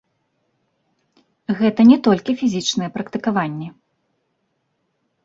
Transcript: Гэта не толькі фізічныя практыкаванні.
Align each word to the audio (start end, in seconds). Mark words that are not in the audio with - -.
Гэта 1.59 1.81
не 1.91 1.97
толькі 2.07 2.35
фізічныя 2.39 2.89
практыкаванні. 2.97 3.67